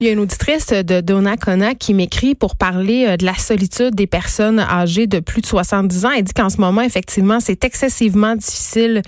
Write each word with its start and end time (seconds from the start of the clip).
Il 0.00 0.08
y 0.08 0.10
a 0.10 0.12
une 0.12 0.18
auditrice 0.18 0.70
de 0.70 1.00
Donnacona 1.00 1.76
qui 1.76 1.94
m'écrit 1.94 2.34
pour 2.34 2.56
parler 2.56 3.06
euh, 3.06 3.16
de 3.16 3.24
la 3.24 3.34
solitude 3.34 3.94
des 3.94 4.08
personnes 4.08 4.58
âgées 4.58 5.06
de 5.06 5.20
plus 5.20 5.40
de 5.40 5.46
70 5.46 6.04
ans. 6.04 6.10
Elle 6.10 6.24
dit 6.24 6.32
qu'en 6.32 6.50
ce 6.50 6.60
moment, 6.60 6.80
effectivement, 6.80 7.38
c'est 7.38 7.62
excessivement 7.64 8.34
difficile 8.34 9.02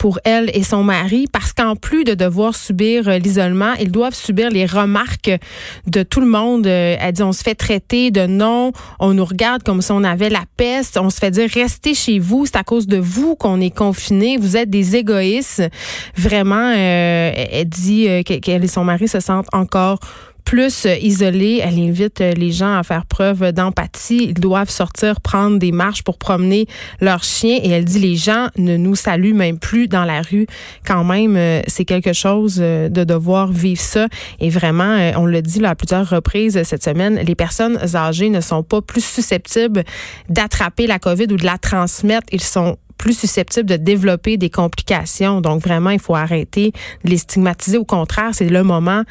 pour 0.00 0.18
elle 0.24 0.50
et 0.54 0.62
son 0.62 0.82
mari 0.82 1.26
parce 1.30 1.52
qu'en 1.52 1.76
plus 1.76 2.04
de 2.04 2.14
devoir 2.14 2.54
subir 2.54 3.06
euh, 3.06 3.18
l'isolement, 3.18 3.74
ils 3.74 3.92
doivent 3.92 4.14
subir 4.14 4.48
les 4.48 4.64
remarques 4.64 5.30
de 5.86 6.02
tout 6.02 6.22
le 6.22 6.26
monde. 6.26 6.66
Euh, 6.66 6.96
elle 6.98 7.12
dit 7.12 7.22
on 7.22 7.34
se 7.34 7.42
fait 7.42 7.54
traiter 7.54 8.10
de 8.10 8.26
non, 8.26 8.72
on 8.98 9.12
nous 9.12 9.26
regarde 9.26 9.62
comme 9.62 9.82
si 9.82 9.92
on 9.92 10.02
avait 10.02 10.30
la 10.30 10.44
peste, 10.56 10.96
on 10.96 11.10
se 11.10 11.18
fait 11.18 11.30
dire 11.30 11.50
restez 11.52 11.92
chez 11.92 12.18
vous, 12.18 12.46
c'est 12.46 12.56
à 12.56 12.64
cause 12.64 12.86
de 12.86 12.96
vous 12.96 13.34
qu'on 13.36 13.60
est 13.60 13.76
confiné, 13.76 14.38
vous 14.38 14.56
êtes 14.56 14.70
des 14.70 14.96
égoïstes. 14.96 15.62
Vraiment, 16.16 16.72
elle 16.72 17.68
dit 17.68 18.08
qu'elle 18.24 18.64
et 18.64 18.68
son 18.68 18.84
mari 18.84 19.06
se 19.06 19.20
sentent 19.20 19.48
encore 19.52 20.00
plus 20.44 20.86
euh, 20.86 20.96
isolée. 20.96 21.60
Elle 21.62 21.78
invite 21.78 22.20
euh, 22.20 22.32
les 22.32 22.50
gens 22.50 22.76
à 22.76 22.82
faire 22.82 23.06
preuve 23.06 23.52
d'empathie. 23.52 24.24
Ils 24.28 24.34
doivent 24.34 24.70
sortir, 24.70 25.20
prendre 25.20 25.58
des 25.58 25.72
marches 25.72 26.02
pour 26.02 26.18
promener 26.18 26.66
leurs 27.00 27.24
chiens. 27.24 27.58
Et 27.62 27.70
elle 27.70 27.84
dit 27.84 27.98
les 27.98 28.16
gens 28.16 28.48
ne 28.56 28.76
nous 28.76 28.94
saluent 28.94 29.34
même 29.34 29.58
plus 29.58 29.88
dans 29.88 30.04
la 30.04 30.22
rue. 30.22 30.46
Quand 30.86 31.04
même, 31.04 31.36
euh, 31.36 31.62
c'est 31.66 31.84
quelque 31.84 32.12
chose 32.12 32.56
de 32.56 33.04
devoir 33.04 33.52
vivre 33.52 33.80
ça. 33.80 34.08
Et 34.38 34.50
vraiment, 34.50 35.12
on 35.16 35.26
le 35.26 35.42
dit 35.42 35.64
à 35.64 35.74
plusieurs 35.74 36.08
reprises 36.08 36.62
cette 36.62 36.82
semaine, 36.82 37.16
les 37.16 37.34
personnes 37.34 37.78
âgées 37.94 38.28
ne 38.28 38.40
sont 38.40 38.62
pas 38.62 38.80
plus 38.80 39.04
susceptibles 39.04 39.84
d'attraper 40.28 40.86
la 40.86 40.98
COVID 40.98 41.26
ou 41.30 41.36
de 41.36 41.44
la 41.44 41.58
transmettre. 41.58 42.26
Ils 42.32 42.42
sont 42.42 42.76
plus 43.00 43.18
susceptibles 43.18 43.66
de 43.66 43.76
développer 43.76 44.36
des 44.36 44.50
complications. 44.50 45.40
Donc 45.40 45.62
vraiment, 45.62 45.88
il 45.88 45.98
faut 45.98 46.14
arrêter 46.14 46.72
de 47.02 47.10
les 47.10 47.16
stigmatiser. 47.16 47.78
Au 47.78 47.84
contraire, 47.86 48.32
c'est 48.32 48.50
le 48.50 48.62
moment 48.62 49.04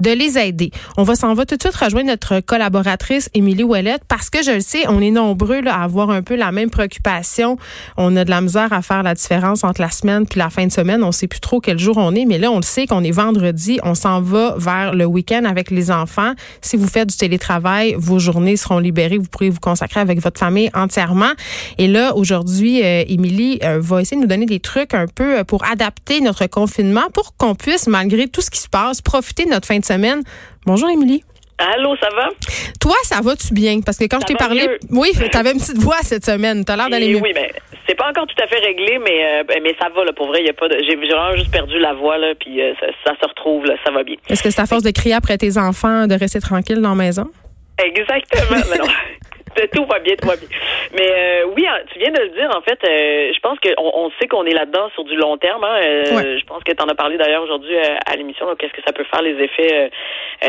de 0.00 0.10
les 0.10 0.36
aider. 0.36 0.72
On 0.96 1.04
va 1.04 1.14
s'en 1.14 1.34
va 1.34 1.46
tout 1.46 1.56
de 1.56 1.62
suite 1.62 1.76
rejoindre 1.76 2.08
notre 2.08 2.40
collaboratrice 2.40 3.30
Émilie 3.34 3.62
Ouellette 3.62 4.02
parce 4.08 4.28
que 4.28 4.42
je 4.42 4.50
le 4.50 4.60
sais, 4.60 4.88
on 4.88 5.00
est 5.00 5.12
nombreux 5.12 5.60
là, 5.60 5.76
à 5.76 5.84
avoir 5.84 6.10
un 6.10 6.22
peu 6.22 6.34
la 6.34 6.50
même 6.50 6.68
préoccupation. 6.68 7.58
On 7.96 8.16
a 8.16 8.24
de 8.24 8.30
la 8.30 8.40
misère 8.40 8.72
à 8.72 8.82
faire 8.82 9.04
la 9.04 9.14
différence 9.14 9.62
entre 9.62 9.82
la 9.82 9.90
semaine 9.90 10.26
puis 10.26 10.40
la 10.40 10.50
fin 10.50 10.66
de 10.66 10.72
semaine. 10.72 11.04
On 11.04 11.12
sait 11.12 11.28
plus 11.28 11.40
trop 11.40 11.60
quel 11.60 11.78
jour 11.78 11.96
on 11.96 12.16
est, 12.16 12.24
mais 12.24 12.38
là, 12.38 12.50
on 12.50 12.56
le 12.56 12.62
sait 12.62 12.88
qu'on 12.88 13.04
est 13.04 13.12
vendredi. 13.12 13.78
On 13.84 13.94
s'en 13.94 14.20
va 14.20 14.56
vers 14.58 14.94
le 14.94 15.04
week-end 15.04 15.44
avec 15.44 15.70
les 15.70 15.92
enfants. 15.92 16.32
Si 16.60 16.76
vous 16.76 16.88
faites 16.88 17.10
du 17.10 17.16
télétravail, 17.16 17.94
vos 17.96 18.18
journées 18.18 18.56
seront 18.56 18.80
libérées. 18.80 19.18
Vous 19.18 19.28
pourrez 19.28 19.50
vous 19.50 19.60
consacrer 19.60 20.00
avec 20.00 20.20
votre 20.20 20.40
famille 20.40 20.70
entièrement. 20.74 21.30
Et 21.78 21.86
là, 21.86 22.16
aujourd'hui, 22.16 22.82
euh, 22.82 23.04
Émilie 23.28 23.58
euh, 23.62 23.78
va 23.80 24.00
essayer 24.00 24.16
de 24.16 24.22
nous 24.22 24.28
donner 24.28 24.46
des 24.46 24.60
trucs 24.60 24.94
un 24.94 25.06
peu 25.06 25.38
euh, 25.38 25.44
pour 25.44 25.64
adapter 25.64 26.20
notre 26.20 26.46
confinement 26.46 27.08
pour 27.12 27.36
qu'on 27.36 27.54
puisse, 27.54 27.86
malgré 27.86 28.26
tout 28.26 28.40
ce 28.40 28.50
qui 28.50 28.58
se 28.58 28.68
passe, 28.68 29.02
profiter 29.02 29.44
de 29.44 29.50
notre 29.50 29.66
fin 29.66 29.78
de 29.78 29.84
semaine. 29.84 30.22
Bonjour, 30.64 30.88
Émilie. 30.88 31.22
Allô, 31.58 31.96
ça 31.96 32.08
va? 32.14 32.28
Toi, 32.80 32.94
ça 33.02 33.20
va-tu 33.20 33.52
bien? 33.52 33.80
Parce 33.84 33.98
que 33.98 34.04
quand 34.04 34.20
je 34.20 34.26
t'ai 34.26 34.34
parlé, 34.34 34.78
oui, 34.90 35.10
tu 35.12 35.36
avais 35.36 35.52
une 35.52 35.58
petite 35.58 35.78
voix 35.78 35.98
cette 36.02 36.24
semaine. 36.24 36.64
Tu 36.64 36.70
as 36.70 36.76
l'air 36.76 36.88
d'aller 36.88 37.08
mieux. 37.08 37.20
Oui, 37.20 37.32
mais 37.34 37.50
c'est 37.86 37.96
pas 37.96 38.08
encore 38.08 38.26
tout 38.28 38.42
à 38.42 38.46
fait 38.46 38.60
réglé, 38.60 38.98
mais, 39.04 39.40
euh, 39.40 39.42
ben, 39.42 39.60
mais 39.62 39.74
ça 39.80 39.88
va, 39.88 40.04
là, 40.04 40.12
pour 40.12 40.28
vrai. 40.28 40.44
Y 40.44 40.50
a 40.50 40.52
pas 40.52 40.66
j'ai 40.70 40.94
vraiment 40.94 41.36
juste 41.36 41.50
perdu 41.50 41.78
la 41.80 41.94
voix, 41.94 42.16
là, 42.16 42.34
puis 42.38 42.60
ça, 43.04 43.12
se 43.20 43.28
retrouve, 43.28 43.66
là, 43.66 43.74
ça 43.84 43.90
va 43.90 44.04
bien. 44.04 44.16
Est-ce 44.28 44.42
que 44.42 44.50
c'est 44.50 44.60
à 44.60 44.66
force 44.66 44.84
de 44.84 44.92
crier 44.92 45.16
après 45.16 45.36
tes 45.36 45.58
enfants 45.58 46.06
de 46.06 46.14
rester 46.14 46.40
tranquille 46.40 46.80
dans 46.80 46.90
la 46.90 46.94
maison? 46.94 47.28
Exactement. 47.84 48.62
tout 49.72 49.84
va 49.86 49.98
bien, 49.98 50.14
tout 50.16 50.28
va 50.28 50.36
bien. 50.36 50.48
Mais 50.92 51.10
euh, 51.10 51.46
oui, 51.56 51.66
hein, 51.66 51.80
tu 51.92 51.98
viens 51.98 52.10
de 52.10 52.20
le 52.20 52.28
dire, 52.30 52.50
en 52.56 52.60
fait, 52.62 52.78
euh, 52.84 53.32
je 53.34 53.40
pense 53.40 53.58
qu'on 53.60 53.90
on 53.94 54.10
sait 54.20 54.26
qu'on 54.26 54.44
est 54.46 54.54
là-dedans 54.54 54.88
sur 54.94 55.04
du 55.04 55.16
long 55.16 55.36
terme. 55.36 55.64
Hein, 55.64 55.80
euh, 55.84 56.38
Je 56.38 56.44
pense 56.44 56.62
que 56.64 56.72
tu 56.72 56.82
en 56.82 56.88
as 56.88 56.94
parlé 56.94 57.16
d'ailleurs 57.16 57.42
aujourd'hui 57.42 57.76
à 57.76 58.16
l'émission, 58.16 58.46
qu'est-ce 58.56 58.72
que 58.72 58.82
ça 58.86 58.92
peut 58.92 59.04
faire, 59.04 59.22
les 59.22 59.42
effets 59.42 59.90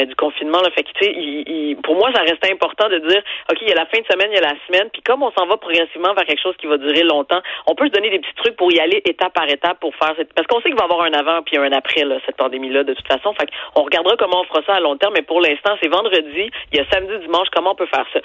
du 0.06 0.16
confinement. 0.16 0.62
Là? 0.62 0.70
Fait 0.72 0.84
que, 0.84 0.92
tu 0.94 1.06
sais, 1.06 1.14
il, 1.16 1.78
pour 1.84 1.96
moi, 1.96 2.12
ça 2.14 2.22
reste 2.22 2.46
important 2.52 2.90
de 2.90 3.00
dire, 3.00 3.22
OK, 3.52 3.58
il 3.62 3.70
y 3.70 3.72
a 3.72 3.76
la 3.76 3.86
fin 3.86 4.00
de 4.00 4.06
semaine, 4.06 4.30
il 4.32 4.36
y 4.36 4.44
a 4.44 4.48
la 4.48 4.56
semaine, 4.68 4.90
puis 4.92 5.02
comme 5.02 5.24
on 5.24 5.32
s'en 5.32 5.46
va 5.46 5.58
progressivement 5.58 6.14
vers 6.14 6.26
quelque 6.26 6.42
chose 6.42 6.56
qui 6.58 6.68
va 6.68 6.78
durer 6.78 7.04
longtemps, 7.04 7.42
on 7.68 7.76
peut 7.76 7.88
se 7.88 7.92
donner 7.92 8.10
des 8.10 8.20
petits 8.20 8.36
trucs 8.36 8.56
pour 8.56 8.72
y 8.72 8.80
aller 8.80 9.02
étape 9.06 9.34
par 9.34 9.50
étape 9.50 9.80
pour 9.80 9.96
faire 9.96 10.14
cette... 10.18 10.34
Parce 10.34 10.48
qu'on 10.48 10.62
sait 10.62 10.70
qu'il 10.70 10.78
va 10.78 10.84
y 10.84 10.92
avoir 10.92 11.02
un 11.02 11.14
avant 11.14 11.42
puis 11.42 11.58
un 11.58 11.72
après, 11.72 12.04
là, 12.04 12.18
cette 12.26 12.38
pandémie-là, 12.38 12.84
de 12.84 12.94
toute 12.94 13.08
façon. 13.08 13.34
Fait 13.34 13.50
on 13.76 13.84
regardera 13.84 14.16
comment 14.18 14.42
on 14.42 14.44
fera 14.46 14.62
ça 14.66 14.76
à 14.76 14.80
long 14.80 14.98
terme, 14.98 15.14
mais 15.16 15.22
pour 15.22 15.42
l'instant, 15.42 15.76
c'est 15.82 15.90
vendredi, 15.90 16.50
il 16.72 16.78
y 16.78 16.80
a 16.80 16.86
samedi, 16.92 17.18
dimanche, 17.26 17.48
comment 17.54 17.72
on 17.72 17.76
peut 17.76 17.88
faire 17.88 18.06
ça. 18.14 18.20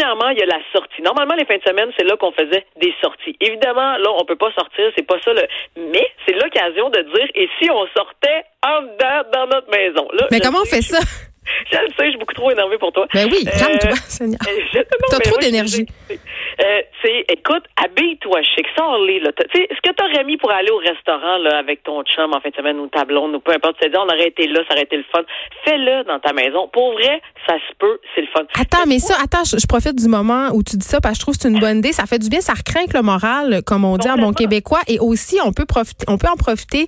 Premièrement, 0.00 0.30
il 0.30 0.38
y 0.38 0.42
a 0.42 0.46
la 0.46 0.60
sortie. 0.72 1.02
Normalement, 1.02 1.34
les 1.34 1.44
fins 1.44 1.58
de 1.58 1.62
semaine, 1.62 1.90
c'est 1.98 2.04
là 2.04 2.16
qu'on 2.16 2.32
faisait 2.32 2.64
des 2.80 2.94
sorties. 3.02 3.36
Évidemment, 3.38 3.98
là, 3.98 4.08
on 4.18 4.24
peut 4.24 4.36
pas 4.36 4.50
sortir, 4.52 4.90
c'est 4.96 5.06
pas 5.06 5.20
ça 5.22 5.32
le. 5.34 5.42
Mais 5.76 6.08
c'est 6.26 6.32
l'occasion 6.32 6.88
de 6.88 7.00
dire 7.00 7.28
et 7.34 7.48
si 7.60 7.70
on 7.70 7.86
sortait 7.94 8.44
en 8.64 8.80
dedans 8.82 9.28
dans 9.30 9.46
notre 9.46 9.70
maison? 9.70 10.08
Là, 10.14 10.26
Mais 10.30 10.40
comment 10.40 10.60
on 10.62 10.64
fait 10.64 10.80
ça? 10.80 10.98
Je 11.70 11.78
le 11.78 11.88
sais, 11.88 12.04
je 12.04 12.10
suis 12.10 12.18
beaucoup 12.18 12.34
trop 12.34 12.50
énervée 12.50 12.78
pour 12.78 12.92
toi. 12.92 13.06
Ben 13.12 13.28
oui, 13.30 13.44
calme-toi, 13.44 13.90
euh, 13.90 13.94
Seigneur. 14.06 14.38
T'as 15.10 15.18
trop 15.18 15.38
d'énergie. 15.38 15.86
Euh, 16.60 16.82
écoute, 17.28 17.64
habille-toi 17.82 18.42
chic, 18.42 18.66
sors-les. 18.76 19.22
Ce 19.22 19.80
que 19.82 19.94
t'aurais 19.94 20.24
mis 20.24 20.36
pour 20.36 20.50
aller 20.50 20.70
au 20.70 20.76
restaurant 20.78 21.38
là, 21.38 21.58
avec 21.58 21.82
ton 21.82 22.02
chum 22.02 22.34
en 22.34 22.40
fin 22.40 22.50
de 22.50 22.54
semaine 22.54 22.78
ou 22.78 22.88
ta 22.88 23.04
blonde 23.04 23.34
ou 23.34 23.40
peu 23.40 23.52
importe, 23.52 23.76
tu 23.80 23.88
dit 23.88 23.96
on 23.96 24.02
aurait 24.02 24.28
été 24.28 24.46
là, 24.46 24.60
ça 24.68 24.74
aurait 24.74 24.82
été 24.82 24.96
le 24.96 25.04
fun. 25.10 25.22
Fais-le 25.64 26.04
dans 26.04 26.18
ta 26.18 26.32
maison. 26.32 26.68
Pour 26.68 26.92
vrai, 26.92 27.22
ça 27.46 27.54
se 27.54 27.74
peut, 27.78 27.98
c'est 28.14 28.20
le 28.20 28.26
fun. 28.26 28.42
Attends, 28.60 28.86
mais 28.86 28.98
ça, 28.98 29.14
attends, 29.22 29.44
je, 29.44 29.66
profite 29.66 29.96
du 29.96 30.08
moment 30.08 30.48
où 30.52 30.62
tu 30.62 30.76
dis 30.76 30.86
ça 30.86 31.00
parce 31.00 31.14
que 31.14 31.20
je 31.20 31.22
trouve 31.22 31.34
que 31.36 31.42
c'est 31.42 31.48
une 31.48 31.60
bonne 31.60 31.78
idée. 31.78 31.92
Ça 31.92 32.04
fait 32.04 32.18
du 32.18 32.28
bien, 32.28 32.40
ça 32.40 32.52
recraint 32.52 32.84
le 32.92 33.02
moral, 33.02 33.62
comme 33.66 33.84
on 33.84 33.96
dit 33.96 34.10
en 34.10 34.16
bon 34.16 34.32
québécois. 34.32 34.80
Et 34.86 34.98
aussi, 34.98 35.38
on 35.42 35.52
peut 35.52 35.66
profiter, 35.66 36.04
on 36.08 36.18
peut 36.18 36.28
en 36.28 36.36
profiter 36.36 36.86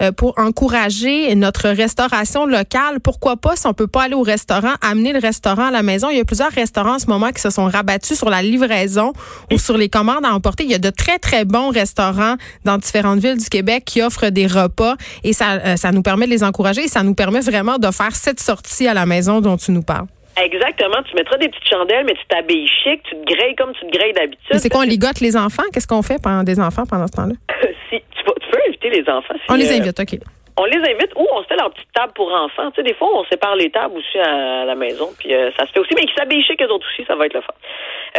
euh, 0.00 0.10
pour 0.10 0.34
encourager 0.38 1.32
notre 1.36 1.68
restauration 1.68 2.46
locale. 2.46 2.98
Pourquoi 3.02 3.36
pas, 3.36 3.54
si 3.54 3.66
on 3.68 3.74
peut 3.74 3.86
pas 3.86 4.02
aller 4.02 4.14
au 4.14 4.22
restaurant, 4.22 4.72
amener 4.82 5.12
le 5.12 5.20
restaurant 5.20 5.66
à 5.66 5.70
la 5.70 5.82
maison. 5.82 6.10
Il 6.10 6.16
y 6.16 6.20
a 6.20 6.24
plusieurs 6.24 6.50
restaurants 6.50 6.94
en 6.94 6.98
ce 6.98 7.06
moment 7.06 7.30
qui 7.30 7.40
se 7.40 7.50
sont 7.50 7.66
rabattus 7.66 8.18
sur 8.18 8.28
la 8.28 8.42
livraison 8.42 9.11
ou 9.50 9.58
sur 9.58 9.76
les 9.76 9.88
commandes 9.88 10.24
à 10.24 10.32
emporter. 10.32 10.64
Il 10.64 10.70
y 10.70 10.74
a 10.74 10.78
de 10.78 10.90
très, 10.90 11.18
très 11.18 11.44
bons 11.44 11.70
restaurants 11.70 12.36
dans 12.64 12.78
différentes 12.78 13.18
villes 13.18 13.38
du 13.38 13.48
Québec 13.48 13.84
qui 13.84 14.02
offrent 14.02 14.30
des 14.30 14.46
repas 14.46 14.96
et 15.24 15.32
ça, 15.32 15.52
euh, 15.54 15.76
ça 15.76 15.92
nous 15.92 16.02
permet 16.02 16.26
de 16.26 16.30
les 16.30 16.44
encourager 16.44 16.84
et 16.84 16.88
ça 16.88 17.02
nous 17.02 17.14
permet 17.14 17.40
vraiment 17.40 17.78
de 17.78 17.90
faire 17.90 18.14
cette 18.14 18.40
sortie 18.40 18.88
à 18.88 18.94
la 18.94 19.06
maison 19.06 19.40
dont 19.40 19.56
tu 19.56 19.72
nous 19.72 19.82
parles. 19.82 20.06
Exactement. 20.40 21.02
Tu 21.08 21.14
mettras 21.14 21.36
des 21.36 21.48
petites 21.48 21.68
chandelles, 21.68 22.04
mais 22.06 22.14
tu 22.14 22.26
t'habilles 22.28 22.68
chic, 22.82 23.02
tu 23.02 23.16
te 23.16 23.24
grilles 23.24 23.54
comme 23.56 23.72
tu 23.72 23.86
te 23.86 23.96
grilles 23.96 24.14
d'habitude. 24.14 24.58
C'est 24.58 24.70
quoi, 24.70 24.80
on 24.80 24.84
ligote 24.84 25.20
les 25.20 25.36
enfants? 25.36 25.64
Qu'est-ce 25.72 25.86
qu'on 25.86 26.02
fait 26.02 26.20
pendant 26.22 26.42
des 26.42 26.58
enfants 26.58 26.84
pendant 26.86 27.06
ce 27.06 27.12
temps-là? 27.12 27.34
si, 27.90 27.96
tu, 27.98 28.24
peux 28.24 28.58
inviter 28.68 28.90
les 28.90 29.08
enfants. 29.08 29.34
on 29.48 29.54
les 29.54 29.70
euh, 29.70 29.76
invite, 29.76 30.00
OK 30.00 30.18
on 30.58 30.64
les 30.66 30.78
invite 30.78 31.12
ou 31.16 31.26
on 31.32 31.42
se 31.42 31.48
fait 31.48 31.56
leur 31.56 31.70
petite 31.70 31.92
table 31.94 32.12
pour 32.14 32.32
enfants. 32.32 32.70
Tu 32.70 32.76
sais, 32.76 32.82
des 32.82 32.94
fois, 32.94 33.08
on 33.14 33.24
sépare 33.24 33.56
les 33.56 33.70
tables 33.70 33.96
aussi 33.96 34.18
à 34.18 34.64
la 34.64 34.74
maison, 34.74 35.10
puis 35.18 35.34
euh, 35.34 35.50
ça 35.58 35.66
se 35.66 35.72
fait 35.72 35.80
aussi. 35.80 35.94
Mais 35.94 36.04
qui 36.04 36.14
s'habillent 36.14 36.44
chez 36.44 36.56
eux 36.60 36.70
autres 36.70 36.86
aussi, 36.92 37.04
ça 37.06 37.14
va 37.14 37.26
être 37.26 37.34
le 37.34 37.40
fun. 37.40 37.54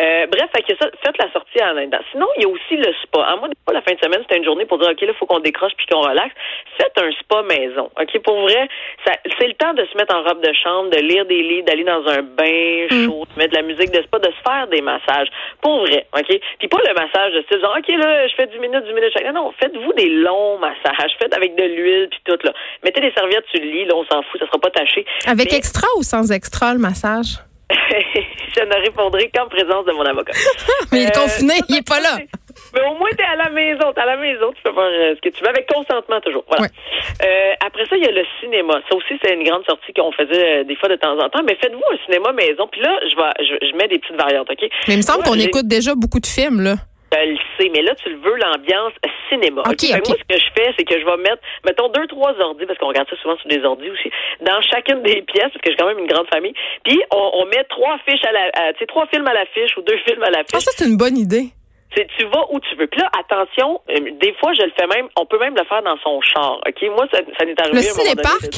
Euh, 0.01 0.25
bref, 0.27 0.49
fait 0.55 0.63
que 0.63 0.75
ça, 0.79 0.89
faites 1.03 1.17
la 1.19 1.31
sortie 1.31 1.61
en 1.63 1.75
dedans. 1.75 1.99
Sinon, 2.11 2.25
il 2.37 2.43
y 2.43 2.45
a 2.45 2.49
aussi 2.49 2.75
le 2.77 2.91
spa. 3.03 3.21
À 3.21 3.35
moi, 3.35 3.47
des 3.47 3.57
fois, 3.63 3.73
la 3.73 3.81
fin 3.81 3.93
de 3.93 3.99
semaine, 3.99 4.21
c'était 4.21 4.37
une 4.37 4.45
journée 4.45 4.65
pour 4.65 4.79
dire, 4.79 4.89
OK, 4.89 5.01
là, 5.01 5.07
il 5.09 5.13
faut 5.13 5.27
qu'on 5.27 5.39
décroche 5.39 5.73
puis 5.77 5.85
qu'on 5.85 6.01
relaxe. 6.01 6.33
Faites 6.77 6.97
un 6.97 7.11
spa 7.11 7.43
maison. 7.43 7.91
OK, 7.99 8.19
pour 8.23 8.39
vrai, 8.41 8.67
c'est 9.05 9.47
le 9.47 9.53
temps 9.53 9.73
de 9.73 9.85
se 9.85 9.95
mettre 9.95 10.15
en 10.15 10.23
robe 10.23 10.41
de 10.41 10.53
chambre, 10.53 10.89
de 10.89 10.99
lire 10.99 11.25
des 11.25 11.41
livres, 11.43 11.65
d'aller 11.65 11.83
dans 11.83 12.07
un 12.07 12.23
bain 12.23 12.87
mm. 12.89 13.05
chaud, 13.05 13.25
de 13.29 13.39
mettre 13.39 13.51
de 13.51 13.57
la 13.57 13.61
musique 13.61 13.91
de 13.91 14.01
spa, 14.01 14.17
de 14.17 14.31
se 14.31 14.41
faire 14.49 14.67
des 14.67 14.81
massages. 14.81 15.27
Pour 15.61 15.85
vrai, 15.85 16.07
OK? 16.17 16.39
Puis 16.57 16.67
pas 16.67 16.79
le 16.87 16.93
massage 16.95 17.33
de 17.33 17.41
style, 17.43 17.61
genre, 17.61 17.77
OK, 17.77 17.87
là, 17.89 18.27
je 18.27 18.35
fais 18.35 18.47
10 18.47 18.57
minutes, 18.57 18.85
10 18.85 18.93
minutes 18.93 19.13
chaque. 19.13 19.25
Non, 19.25 19.33
non, 19.33 19.53
faites-vous 19.61 19.93
des 19.93 20.09
longs 20.09 20.57
massages. 20.57 21.11
Faites 21.19 21.35
avec 21.35 21.55
de 21.55 21.63
l'huile 21.63 22.09
puis 22.09 22.19
tout, 22.25 22.37
là. 22.43 22.53
Mettez 22.83 23.01
des 23.01 23.11
serviettes 23.11 23.45
sur 23.51 23.61
le 23.61 23.69
lit, 23.69 23.85
là, 23.85 23.95
on 23.95 24.05
s'en 24.05 24.21
fout, 24.23 24.39
ça 24.39 24.47
sera 24.47 24.59
pas 24.59 24.71
taché. 24.71 25.05
Avec 25.25 25.53
extra 25.53 25.87
ou 25.97 26.03
sans 26.03 26.31
extra, 26.31 26.73
le 26.73 26.79
massage? 26.79 27.39
je 27.73 28.63
ne 28.63 28.81
répondrai 28.81 29.31
qu'en 29.33 29.47
présence 29.47 29.85
de 29.85 29.91
mon 29.91 30.03
avocat. 30.03 30.33
Mais 30.91 31.03
il 31.03 31.07
est 31.07 31.15
confiné, 31.15 31.53
il 31.69 31.77
est 31.77 31.87
pas 31.87 31.99
là. 31.99 32.17
Mais 32.73 32.81
au 32.81 32.95
moins, 32.95 33.09
tu 33.17 33.23
es 33.23 33.27
à 33.27 33.35
la 33.35 33.49
maison. 33.49 33.93
Tu 33.93 34.01
à 34.01 34.05
la 34.05 34.17
maison, 34.17 34.51
tu 34.53 34.61
peux 34.63 34.73
faire 34.73 34.83
euh, 34.83 35.15
ce 35.15 35.21
que 35.21 35.29
tu 35.29 35.43
veux 35.43 35.49
avec 35.49 35.67
consentement 35.67 36.19
toujours. 36.21 36.43
Voilà. 36.47 36.67
Euh, 36.67 37.53
après 37.65 37.85
ça, 37.85 37.95
il 37.95 38.03
y 38.03 38.07
a 38.07 38.11
le 38.11 38.25
cinéma. 38.39 38.79
Ça 38.89 38.95
aussi, 38.95 39.19
c'est 39.23 39.33
une 39.33 39.43
grande 39.43 39.65
sortie 39.65 39.93
qu'on 39.93 40.11
faisait 40.11 40.61
euh, 40.61 40.63
des 40.63 40.75
fois 40.75 40.89
de 40.89 40.95
temps 40.95 41.17
en 41.17 41.29
temps. 41.29 41.41
Mais 41.43 41.55
faites-vous 41.61 41.81
un 41.91 41.97
cinéma 42.05 42.31
maison. 42.31 42.67
Puis 42.71 42.81
là, 42.81 42.99
je, 43.09 43.15
vais, 43.15 43.57
je, 43.69 43.75
mets 43.75 43.87
des 43.87 43.99
petites 43.99 44.17
variantes, 44.17 44.49
OK? 44.49 44.69
Mais 44.87 44.93
il 44.93 44.97
me 44.97 45.01
semble 45.01 45.23
qu'on 45.23 45.39
écoute 45.39 45.67
déjà 45.67 45.95
beaucoup 45.95 46.19
de 46.19 46.27
films, 46.27 46.61
là. 46.61 46.75
Je 47.13 47.29
le 47.31 47.37
sais, 47.59 47.69
mais 47.73 47.81
là, 47.81 47.93
tu 47.95 48.09
le 48.09 48.17
veux 48.17 48.35
l'ambiance 48.37 48.93
cinéma. 49.29 49.61
OK, 49.65 49.79
Fait 49.81 49.87
que 49.87 49.97
OK. 49.99 50.07
Moi, 50.09 50.17
ce 50.19 50.35
que 50.35 50.39
je 50.41 50.49
fais, 50.55 50.73
c'est 50.77 50.83
que 50.85 50.99
je 50.99 51.05
vais 51.05 51.17
mettre, 51.17 51.41
mettons, 51.65 51.89
deux, 51.89 52.07
trois 52.07 52.33
ordis, 52.39 52.65
parce 52.65 52.77
qu'on 52.79 52.87
regarde 52.87 53.09
ça 53.09 53.15
souvent 53.21 53.37
sur 53.37 53.47
des 53.47 53.63
ordis 53.63 53.89
aussi, 53.89 54.09
dans 54.41 54.59
chacune 54.61 55.01
des 55.03 55.21
pièces, 55.21 55.49
parce 55.53 55.61
que 55.61 55.71
j'ai 55.71 55.77
quand 55.77 55.87
même 55.87 55.99
une 55.99 56.07
grande 56.07 56.27
famille. 56.33 56.53
Puis, 56.83 56.99
on, 57.11 57.31
on 57.33 57.45
met 57.45 57.63
trois 57.69 57.97
fiches 58.07 58.23
à 58.25 58.31
la, 58.31 58.73
tu 58.73 58.79
sais, 58.79 58.85
trois 58.87 59.05
films 59.07 59.27
à 59.27 59.33
l'affiche 59.33 59.75
ou 59.77 59.81
deux 59.81 59.97
films 60.07 60.23
à 60.23 60.27
Ah, 60.27 60.31
l'affiche. 60.31 60.59
ça, 60.59 60.71
c'est 60.75 60.85
une 60.87 60.97
bonne 60.97 61.17
idée. 61.17 61.49
Tu 61.95 62.25
vas 62.25 62.45
où 62.49 62.59
tu 62.59 62.75
veux. 62.75 62.87
Puis 62.87 62.99
là, 62.99 63.09
attention, 63.19 63.79
euh, 63.91 63.99
des 64.19 64.33
fois, 64.39 64.51
je 64.53 64.63
le 64.63 64.71
fais 64.75 64.87
même, 64.87 65.07
on 65.15 65.27
peut 65.27 65.37
même 65.37 65.53
le 65.55 65.63
faire 65.65 65.83
dans 65.83 65.95
son 66.03 66.19
char, 66.21 66.59
OK? 66.67 66.81
Moi, 66.89 67.05
ça, 67.11 67.19
ça 67.37 67.45
m'est 67.45 67.59
arrivé 67.61 67.77
Le 67.77 67.81
cinéparc, 67.83 68.49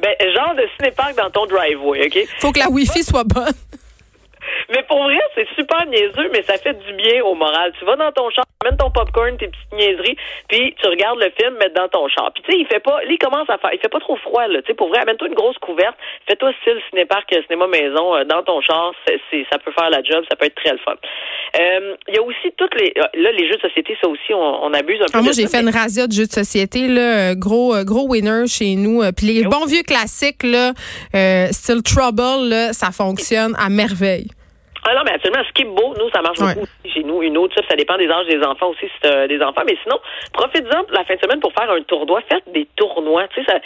Ben, 0.00 0.14
genre 0.32 0.54
de 0.54 0.68
cinéparc 0.76 1.16
dans 1.16 1.30
ton 1.30 1.46
driveway, 1.46 2.06
OK? 2.06 2.18
faut 2.38 2.52
que 2.52 2.60
la 2.60 2.68
Wi-Fi 2.70 3.02
soit 3.02 3.24
bonne. 3.24 3.52
Mais 4.70 4.82
pour 4.88 5.02
vrai, 5.04 5.18
c'est 5.34 5.46
super 5.54 5.86
niaiseux, 5.86 6.28
mais 6.32 6.42
ça 6.42 6.56
fait 6.58 6.74
du 6.74 6.92
bien 6.94 7.22
au 7.24 7.34
moral. 7.34 7.72
Tu 7.78 7.84
vas 7.84 7.96
dans 7.96 8.12
ton 8.12 8.30
char, 8.30 8.44
amène 8.64 8.76
ton 8.78 8.90
popcorn, 8.90 9.36
tes 9.36 9.48
petites 9.48 9.72
niaiseries, 9.72 10.16
puis 10.48 10.74
tu 10.80 10.88
regardes 10.88 11.18
le 11.20 11.30
film, 11.38 11.54
mets 11.58 11.70
dans 11.70 11.88
ton 11.88 12.08
char. 12.08 12.30
Puis 12.34 12.42
tu 12.44 12.52
sais, 12.52 12.58
il 12.60 12.66
fait 12.66 12.80
pas, 12.80 13.02
là, 13.02 13.08
il 13.10 13.18
commence 13.18 13.48
à 13.50 13.58
faire, 13.58 13.70
il 13.72 13.78
fait 13.80 13.88
pas 13.88 14.00
trop 14.00 14.16
froid, 14.16 14.46
là. 14.48 14.60
Tu 14.62 14.68
sais, 14.68 14.74
pour 14.74 14.88
vrai, 14.88 14.98
amène-toi 15.00 15.28
une 15.28 15.34
grosse 15.34 15.58
couverte, 15.58 15.96
fais-toi 16.28 16.52
style 16.62 16.78
cinéparc, 16.90 17.32
euh, 17.34 17.42
cinéma 17.46 17.66
maison, 17.66 18.14
euh, 18.16 18.24
dans 18.24 18.42
ton 18.42 18.60
char, 18.60 18.92
c'est, 19.06 19.20
ça 19.50 19.58
peut 19.58 19.72
faire 19.72 19.90
la 19.90 20.02
job, 20.02 20.24
ça 20.30 20.36
peut 20.36 20.46
être 20.46 20.54
très 20.54 20.72
le 20.72 20.78
fun. 20.78 20.94
Euh, 21.60 21.96
Il 22.08 22.14
y 22.14 22.18
a 22.18 22.22
aussi 22.22 22.52
toutes 22.56 22.74
les, 22.80 22.92
là, 22.96 23.08
les 23.32 23.48
jeux 23.48 23.56
de 23.56 23.60
société, 23.60 23.96
ça 24.00 24.08
aussi, 24.08 24.32
on, 24.34 24.64
on 24.64 24.72
abuse 24.74 25.00
un 25.00 25.06
peu. 25.06 25.10
Ah, 25.18 25.22
moi, 25.22 25.32
j'ai 25.32 25.46
fait 25.46 25.62
mais- 25.62 25.70
une 25.70 25.76
razzia 25.76 26.06
de 26.06 26.12
jeux 26.12 26.26
de 26.26 26.32
société, 26.32 26.88
là, 26.88 27.34
gros, 27.34 27.74
gros 27.84 28.06
winner 28.08 28.46
chez 28.46 28.74
nous. 28.76 29.02
Puis 29.16 29.26
les 29.26 29.46
Oh. 29.46 29.50
bons 29.50 29.66
vieux 29.66 29.82
classiques, 29.82 30.42
là, 30.44 30.72
euh, 31.14 31.46
style 31.50 31.82
Trouble, 31.82 32.48
là, 32.48 32.72
ça 32.72 32.90
fonctionne 32.90 33.54
à 33.58 33.68
merveille. 33.68 34.28
Ah 34.84 34.94
non, 34.94 35.02
mais 35.04 35.12
absolument, 35.14 35.44
Skipbo, 35.50 35.94
nous, 35.98 36.10
ça 36.10 36.22
marche 36.22 36.38
Ouais. 36.40 36.54
beaucoup 36.54 36.66
aussi 36.66 36.92
chez 36.94 37.04
nous. 37.04 37.22
Une 37.22 37.38
autre, 37.38 37.54
ça, 37.54 37.62
ça 37.70 37.76
dépend 37.76 37.96
des 37.96 38.08
âges 38.08 38.26
des 38.26 38.42
enfants 38.42 38.70
aussi, 38.70 38.86
si 38.86 38.98
t'as 39.00 39.28
des 39.28 39.40
enfants. 39.40 39.62
Mais 39.66 39.76
sinon, 39.82 39.98
profite-en 40.32 40.82
la 40.90 41.04
fin 41.04 41.14
de 41.14 41.20
semaine 41.20 41.40
pour 41.40 41.52
faire 41.52 41.70
un 41.70 41.80
tournoi. 41.82 42.20
Faites 42.28 42.42
des 42.52 42.66
tournois. 42.76 43.28
Tu 43.34 43.44
sais, 43.44 43.62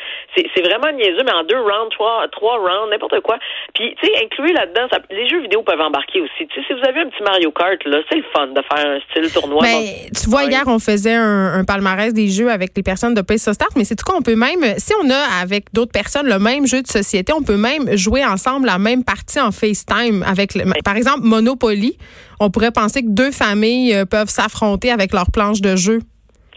c'est, 0.55 0.63
vraiment 0.63 0.93
niaiseux, 0.93 1.23
mais 1.25 1.33
en 1.33 1.45
deux 1.45 1.59
rounds, 1.59 1.91
trois, 1.91 2.27
trois 2.33 2.57
rounds, 2.59 2.91
n'importe 2.91 3.21
quoi. 3.21 3.39
Puis, 3.75 3.95
tu 4.01 4.07
sais, 4.07 4.13
incluez 4.25 4.53
là-dedans, 4.53 4.87
les 5.11 5.29
jeux 5.29 5.41
vidéo 5.41 5.63
peuvent 5.63 5.81
embarquer 5.81 6.21
aussi. 6.21 6.47
Tu 6.49 6.61
sais, 6.61 6.67
si 6.67 6.73
vous 6.75 6.87
avez 6.87 7.01
un 7.01 7.09
petit 7.09 7.23
Mario 7.23 7.51
Kart, 7.51 7.83
là, 7.87 7.99
c'est 8.11 8.17
le 8.17 8.25
fun 8.35 8.49
de 8.49 8.61
faire 8.63 8.87
un 8.87 8.99
style 9.11 9.33
tournoi. 9.33 9.63
Ben, 9.63 9.73
Donc, 9.73 9.85
tu 10.23 10.29
vois, 10.31 10.43
ouais. 10.45 10.49
hier, 10.51 10.63
on 10.67 10.79
faisait 10.79 11.15
un, 11.15 11.55
un 11.55 11.65
palmarès 11.65 12.13
des 12.13 12.29
jeux 12.29 12.51
avec 12.51 12.71
les 12.77 12.83
personnes 12.83 13.15
de 13.15 13.23
Play 13.23 13.39
Start, 13.39 13.71
mais 13.77 13.85
c'est 13.85 13.97
tout 13.97 14.05
qu'on 14.05 14.23
peut 14.23 14.37
même, 14.37 14.63
si 14.77 14.93
on 15.03 15.09
a 15.11 15.41
avec 15.43 15.73
d'autres 15.73 15.93
personnes 15.93 16.29
le 16.29 16.39
même 16.39 16.67
jeu 16.67 16.83
de 16.83 16.87
société, 16.89 17.33
on 17.33 17.43
peut 17.43 17.57
même 17.57 17.97
jouer 17.97 18.25
ensemble 18.25 18.67
la 18.67 18.79
même 18.79 19.03
partie 19.05 19.41
en 19.41 19.51
FaceTime 19.51 20.23
avec, 20.27 20.55
le- 20.55 20.65
par 20.85 20.97
exemple, 20.97 21.06
Monopoly. 21.21 21.97
On 22.41 22.51
pourrait 22.51 22.73
penser 22.73 23.03
que 23.03 23.09
deux 23.09 23.31
familles 23.33 23.95
euh, 23.95 24.05
peuvent 24.05 24.29
s'affronter 24.29 24.91
avec 24.91 25.13
leur 25.13 25.31
planche 25.31 25.61
de 25.61 25.77
jeu. 25.77 26.01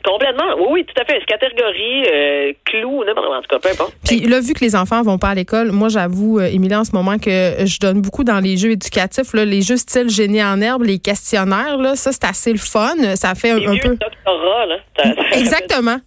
Complètement. 0.03 0.55
Oui, 0.57 0.67
oui, 0.71 0.85
tout 0.85 1.01
à 1.01 1.05
fait. 1.05 1.19
C'est 1.19 1.25
catégorie, 1.25 2.05
euh, 2.09 2.53
clou, 2.65 3.03
n'importe. 3.03 3.27
En 3.27 3.41
tout 3.41 3.49
cas, 3.49 3.59
peu 3.59 3.69
importe. 3.69 3.93
Puis 4.05 4.21
là, 4.21 4.39
vu 4.39 4.53
que 4.53 4.61
les 4.63 4.73
enfants 4.75 5.01
vont 5.01 5.17
pas 5.17 5.29
à 5.29 5.35
l'école, 5.35 5.73
moi, 5.73 5.89
j'avoue, 5.89 6.39
euh, 6.39 6.45
Émilie, 6.45 6.75
en 6.75 6.85
ce 6.85 6.93
moment, 6.93 7.17
que 7.17 7.65
je 7.65 7.79
donne 7.79 8.01
beaucoup 8.01 8.23
dans 8.23 8.39
les 8.39 8.55
jeux 8.55 8.71
éducatifs, 8.71 9.33
là, 9.33 9.43
les 9.43 9.61
jeux 9.61 9.75
style 9.75 10.09
génie 10.09 10.41
en 10.41 10.61
herbe, 10.61 10.83
les 10.83 10.99
questionnaires, 10.99 11.77
là, 11.77 11.95
ça, 11.97 12.13
c'est 12.13 12.23
assez 12.23 12.51
le 12.53 12.57
fun. 12.59 12.95
Ça 13.15 13.35
fait 13.35 13.51
un, 13.51 13.59
Les 13.59 13.67
un 13.67 13.71
vieux 13.73 13.81
peu... 13.81 13.97
doctorats, 13.97 14.65
là. 14.67 14.77
ça- 14.97 15.03
ça- 15.15 15.37
Exactement. 15.37 15.97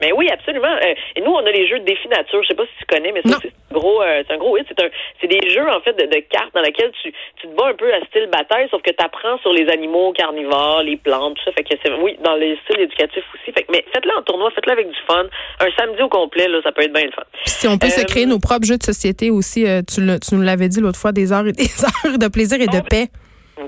Mais 0.00 0.12
oui, 0.16 0.28
absolument. 0.32 0.66
Euh, 0.82 0.94
et 1.16 1.20
nous, 1.20 1.32
on 1.32 1.44
a 1.44 1.50
les 1.50 1.68
jeux 1.68 1.78
de 1.80 1.84
défi 1.84 2.08
nature. 2.08 2.40
Je 2.42 2.48
sais 2.48 2.54
pas 2.54 2.64
si 2.64 2.70
tu 2.78 2.84
connais, 2.94 3.12
mais 3.12 3.22
ça, 3.28 3.38
c'est 3.42 3.52
gros, 3.72 4.00
euh, 4.02 4.22
c'est 4.26 4.34
un 4.34 4.38
gros 4.38 4.56
hit. 4.56 4.66
C'est 4.68 4.80
un, 4.84 4.88
c'est 5.20 5.26
des 5.26 5.48
jeux 5.50 5.68
en 5.68 5.80
fait 5.80 5.94
de, 5.94 6.06
de 6.06 6.20
cartes 6.30 6.54
dans 6.54 6.60
lesquels 6.62 6.92
tu, 7.02 7.12
tu 7.40 7.48
te 7.48 7.54
bats 7.56 7.68
un 7.68 7.74
peu 7.74 7.92
à 7.92 7.98
style 8.06 8.28
bataille, 8.30 8.68
sauf 8.70 8.80
que 8.82 8.90
tu 8.92 9.04
apprends 9.04 9.38
sur 9.38 9.52
les 9.52 9.68
animaux 9.68 10.12
carnivores, 10.12 10.82
les 10.84 10.96
plantes, 10.96 11.34
tout 11.36 11.44
ça. 11.46 11.52
Fait 11.52 11.64
que 11.64 11.74
c'est, 11.84 11.92
oui, 12.00 12.16
dans 12.22 12.36
les 12.36 12.56
styles 12.64 12.80
éducatifs 12.82 13.24
aussi. 13.34 13.52
Fait 13.52 13.64
que, 13.64 13.72
mais 13.72 13.84
faites-le 13.92 14.12
en 14.16 14.22
tournoi, 14.22 14.50
faites-le 14.54 14.72
avec 14.72 14.88
du 14.88 14.98
fun. 15.08 15.24
Un 15.60 15.68
samedi 15.76 16.00
au 16.02 16.08
complet, 16.08 16.46
là, 16.48 16.60
ça 16.62 16.70
peut 16.72 16.82
être 16.82 16.92
bien 16.92 17.04
le 17.06 17.10
fun. 17.12 17.22
Puis 17.32 17.50
si 17.50 17.66
on 17.68 17.78
peut 17.78 17.88
se 17.88 18.00
Euh, 18.00 18.04
créer 18.04 18.26
nos 18.26 18.38
propres 18.38 18.66
jeux 18.66 18.78
de 18.78 18.82
société 18.84 19.30
aussi, 19.30 19.66
euh, 19.66 19.80
tu, 19.82 20.00
l'as- 20.04 20.18
tu 20.18 20.34
nous 20.34 20.42
l'avais 20.42 20.68
dit 20.68 20.80
l'autre 20.80 20.98
fois, 20.98 21.12
des 21.12 21.32
heures 21.32 21.46
et 21.46 21.52
des 21.52 21.64
heures 22.06 22.18
de 22.18 22.28
plaisir 22.28 22.60
et 22.60 22.66
de 22.66 22.78
Oh, 22.78 22.86
paix. 22.88 23.08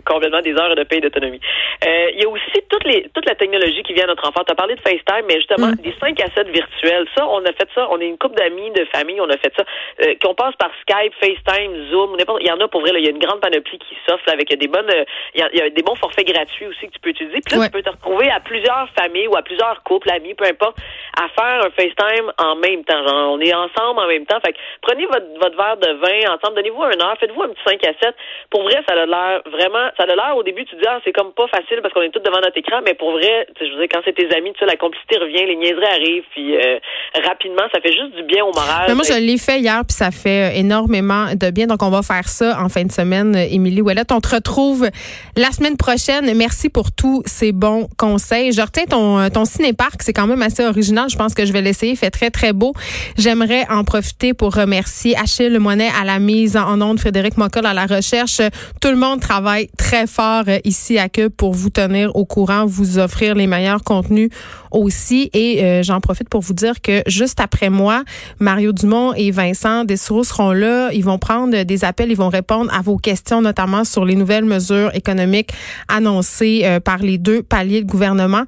Complètement 0.07 0.41
des 0.41 0.55
heures 0.55 0.75
de 0.75 0.83
paye 0.85 1.01
d'autonomie. 1.01 1.41
Euh, 1.87 2.11
il 2.15 2.23
y 2.23 2.25
a 2.25 2.29
aussi 2.29 2.61
toute, 2.71 2.85
les, 2.85 3.09
toute 3.15 3.27
la 3.27 3.35
technologie 3.35 3.83
qui 3.83 3.93
vient 3.93 4.05
à 4.05 4.07
notre 4.09 4.27
enfant. 4.27 4.43
Tu 4.47 4.53
as 4.53 4.55
parlé 4.57 4.75
de 4.77 4.81
FaceTime, 4.81 5.27
mais 5.29 5.37
justement, 5.37 5.69
Mm. 5.69 5.75
des 5.77 5.95
5 6.01 6.21
à 6.21 6.27
7 6.35 6.49
virtuels. 6.49 7.07
Ça, 7.17 7.27
on 7.29 7.45
a 7.45 7.53
fait 7.53 7.69
ça. 7.75 7.87
On 7.91 8.01
est 8.01 8.07
une 8.09 8.17
couple 8.19 8.37
d'amis, 8.37 8.71
de 8.71 8.85
famille, 8.87 9.21
on 9.21 9.29
a 9.29 9.37
fait 9.37 9.53
ça. 9.57 9.65
Euh, 10.03 10.15
qu'on 10.23 10.35
passe 10.35 10.55
par 10.57 10.71
Skype, 10.83 11.13
FaceTime, 11.21 11.91
Zoom, 11.91 12.17
n'importe. 12.17 12.39
Il 12.41 12.47
y 12.49 12.51
en 12.53 12.61
a 12.61 12.69
pour 12.69 12.81
vrai. 12.81 12.93
là. 12.93 12.99
Il 12.99 13.05
y 13.05 13.09
a 13.09 13.11
une 13.11 13.19
grande 13.19 13.41
panoplie 13.41 13.79
qui 13.79 13.97
s'offre 14.09 14.29
avec 14.29 14.49
des 14.57 14.69
bonnes. 14.69 14.91
euh, 14.91 15.05
il, 15.35 15.41
y 15.41 15.43
a, 15.43 15.49
il 15.53 15.59
y 15.59 15.63
a 15.63 15.71
des 15.71 15.83
bons 15.83 15.97
forfaits 15.97 16.27
gratuits 16.27 16.67
aussi 16.67 16.87
que 16.89 16.93
tu 16.93 17.01
peux 17.01 17.11
utiliser. 17.11 17.41
Puis 17.45 17.55
là, 17.55 17.61
Ouais. 17.61 17.67
tu 17.67 17.73
peux 17.73 17.83
te 17.83 17.91
retrouver 17.91 18.31
à 18.31 18.41
plusieurs 18.41 18.89
familles 18.99 19.29
ou 19.29 19.37
à 19.37 19.43
plusieurs 19.43 19.83
couples, 19.83 20.11
amis, 20.11 20.35
peu 20.35 20.45
importe, 20.47 20.79
à 21.21 21.29
faire 21.29 21.67
un 21.67 21.71
FaceTime 21.71 22.33
en 22.39 22.57
même 22.57 22.85
temps. 22.85 23.07
Genre, 23.07 23.33
on 23.33 23.41
est 23.41 23.53
ensemble 23.55 24.01
en 24.01 24.07
même 24.09 24.25
temps. 24.27 24.39
Fait 24.45 24.53
que 24.53 24.59
prenez 24.83 25.05
votre, 25.07 25.27
votre 25.41 25.57
verre 25.57 25.77
de 25.77 25.93
vin 26.01 26.33
ensemble, 26.35 26.57
donnez-vous 26.57 26.83
un 26.83 27.01
heure, 27.01 27.17
faites-vous 27.21 27.43
un 27.43 27.49
petit 27.49 27.63
5 27.67 27.85
à 27.85 27.93
7. 28.03 28.15
Pour 28.51 28.63
vrai, 28.63 28.83
ça 28.89 28.95
a 28.95 29.07
l'air 29.07 29.43
vraiment, 29.51 29.74
ça 29.97 30.05
a 30.05 30.07
l'air 30.07 30.37
au 30.37 30.43
début, 30.43 30.65
tu 30.65 30.77
te 30.77 30.81
dis, 30.81 30.87
ah, 30.89 31.01
c'est 31.05 31.13
comme 31.13 31.33
pas 31.33 31.47
facile 31.49 31.81
parce 31.83 31.93
qu'on 31.95 32.03
est 32.03 32.11
tous 32.11 32.21
devant 32.21 32.41
notre 32.41 32.57
écran, 32.57 32.81
mais 32.85 32.95
pour 32.95 33.13
vrai, 33.13 33.47
je 33.61 33.71
veux 33.73 33.81
dire, 33.81 33.89
quand 33.93 34.01
c'est 34.05 34.15
tes 34.15 34.35
amis, 34.35 34.53
tu 34.53 34.61
sais, 34.61 34.67
la 34.67 34.77
complicité 34.77 35.19
revient, 35.19 35.45
les 35.47 35.57
niaiseries 35.57 35.85
arrivent, 35.85 36.25
puis 36.31 36.57
euh, 36.57 36.79
rapidement, 37.27 37.65
ça 37.73 37.81
fait 37.81 37.93
juste 37.93 38.15
du 38.17 38.23
bien 38.25 38.45
au 38.45 38.53
moral. 38.53 38.87
Mais 38.89 38.95
moi, 38.95 39.05
je 39.07 39.19
l'ai 39.19 39.39
fait 39.39 39.61
hier, 39.61 39.83
puis 39.87 39.95
ça 39.95 40.11
fait 40.11 40.53
euh, 40.53 40.59
énormément 40.59 41.35
de 41.35 41.51
bien. 41.51 41.67
Donc, 41.67 41.83
on 41.83 41.91
va 41.91 42.03
faire 42.03 42.29
ça 42.29 42.59
en 42.61 42.69
fin 42.69 42.85
de 42.85 42.93
semaine. 42.93 43.35
Euh, 43.37 43.47
Émilie 43.51 43.83
Ouellette, 43.83 44.13
on 44.13 44.21
te 44.21 44.35
retrouve 44.35 44.89
la 45.37 45.51
semaine 45.51 45.77
prochaine. 45.77 46.33
Merci 46.37 46.69
pour 46.69 46.93
tous 46.93 47.23
ces 47.27 47.53
bons 47.53 47.89
conseils. 47.99 48.53
Je 48.53 48.61
retiens 48.61 48.85
ton, 48.85 49.19
euh, 49.19 49.29
ton 49.29 49.45
ciné-parc. 49.45 50.03
C'est 50.03 50.13
quand 50.13 50.27
même 50.27 50.43
assez 50.43 50.65
original. 50.65 51.09
Je 51.09 51.17
pense 51.17 51.35
que 51.35 51.45
je 51.45 51.53
vais 51.53 51.63
l'essayer. 51.63 51.93
Il 51.93 51.99
fait 51.99 52.11
très, 52.11 52.31
très 52.31 52.53
beau. 52.53 52.73
J'aimerais 53.19 53.67
en 53.71 53.85
profiter 53.85 54.35
pour 54.35 54.55
remercier 54.55 55.17
Achille 55.17 55.59
Moinet 55.59 55.91
à 56.01 56.05
la 56.05 56.19
mise 56.19 56.57
en 56.57 56.81
onde, 56.81 56.99
Frédéric 56.99 57.37
Mocol 57.37 57.67
à 57.67 57.75
la 57.75 57.87
recherche. 57.87 58.41
Tout 58.81 58.89
le 58.89 58.97
monde 58.97 59.21
travaille 59.21 59.64
très 59.77 60.07
fort 60.07 60.45
euh, 60.49 60.59
ici 60.65 60.99
à 60.99 61.09
Cube 61.09 61.33
pour 61.33 61.53
vous 61.55 61.71
tenir 61.71 62.15
au 62.17 62.25
courant, 62.25 62.67
vous 62.67 62.99
offrir 62.99 63.35
les 63.35 63.47
meilleurs 63.47 63.83
contenus 63.83 64.31
aussi. 64.71 65.31
Et 65.33 65.65
euh, 65.65 65.83
j'en 65.83 66.01
profite 66.01 66.29
pour 66.29 66.41
vous 66.41 66.55
dire 66.55 66.81
que 66.81 67.03
juste 67.07 67.41
après 67.41 67.71
moi, 67.71 68.05
Mario 68.41 68.73
Dumont 68.73 69.13
et 69.15 69.31
Vincent 69.31 69.85
Dessouraux 69.85 70.25
seront 70.25 70.53
là. 70.53 70.91
Ils 70.93 71.05
vont 71.05 71.19
prendre 71.19 71.63
des 71.63 71.85
appels, 71.85 72.11
ils 72.11 72.17
vont 72.17 72.29
répondre 72.29 72.73
à 72.75 72.83
vos 72.83 72.97
questions, 72.97 73.41
notamment 73.41 73.85
sur 73.85 74.05
les 74.05 74.17
nouvelles 74.17 74.45
mesures 74.45 74.95
économiques 74.95 75.51
annoncées 75.89 76.63
euh, 76.65 76.81
par 76.81 76.99
les 76.99 77.19
deux 77.19 77.43
paliers 77.43 77.83
de 77.83 77.87
gouvernement. 77.87 78.45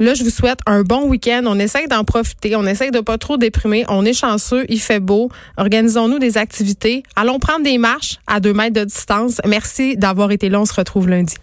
Là, 0.00 0.14
je 0.14 0.22
vous 0.22 0.30
souhaite 0.30 0.60
un 0.66 0.82
bon 0.82 1.08
week-end. 1.08 1.42
On 1.46 1.58
essaye 1.58 1.88
d'en 1.88 2.04
profiter. 2.04 2.54
On 2.54 2.66
essaye 2.66 2.90
de 2.90 3.00
pas 3.00 3.18
trop 3.18 3.36
déprimer. 3.36 3.84
On 3.88 4.04
est 4.04 4.12
chanceux. 4.12 4.64
Il 4.68 4.80
fait 4.80 5.00
beau. 5.00 5.28
Organisons-nous 5.56 6.18
des 6.20 6.38
activités. 6.38 7.02
Allons 7.16 7.40
prendre 7.40 7.64
des 7.64 7.78
marches 7.78 8.18
à 8.26 8.38
deux 8.38 8.52
mètres 8.52 8.74
de 8.74 8.84
distance. 8.84 9.40
Merci 9.46 9.96
d'avoir 9.96 10.30
été 10.30 10.48
là. 10.48 10.60
On 10.60 10.66
se 10.66 10.74
retrouve 10.74 11.08
lundi. 11.08 11.34